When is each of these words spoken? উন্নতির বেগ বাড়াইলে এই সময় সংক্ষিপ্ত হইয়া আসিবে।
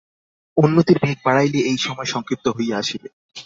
উন্নতির 0.57 0.97
বেগ 1.01 1.17
বাড়াইলে 1.25 1.59
এই 1.61 1.77
সময় 1.77 2.05
সংক্ষিপ্ত 2.05 2.45
হইয়া 2.47 2.75
আসিবে। 2.77 3.07